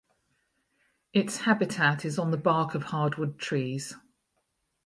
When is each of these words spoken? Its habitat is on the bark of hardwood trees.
Its 1.13 1.41
habitat 1.41 2.03
is 2.05 2.17
on 2.17 2.31
the 2.31 2.37
bark 2.37 2.73
of 2.73 2.85
hardwood 2.85 3.37
trees. 3.37 3.93